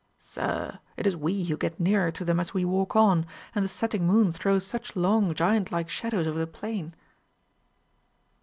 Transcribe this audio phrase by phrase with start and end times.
[0.17, 3.69] "Sir, it is we who get nearer to them as we walk on, and the
[3.69, 6.95] setting moon throws such long giant like shadows over the plain."